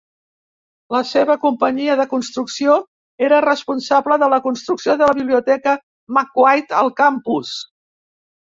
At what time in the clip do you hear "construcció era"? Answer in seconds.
2.13-3.43